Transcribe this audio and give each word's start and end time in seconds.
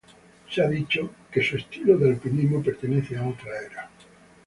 Se 0.49 0.63
ha 0.63 0.67
dicho 0.67 1.11
que 1.31 1.43
"su 1.43 1.57
estilo 1.57 1.95
de 1.95 2.09
alpinismo 2.09 2.63
pertenece 2.63 3.15
a 3.17 3.27
otra 3.27 3.51
era". 3.71 3.87